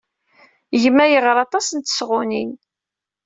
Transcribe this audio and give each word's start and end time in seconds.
Gma 0.83 1.05
yeɣra 1.07 1.33
aṭas 1.45 1.67
n 1.71 1.79
tesɣunin. 1.79 2.51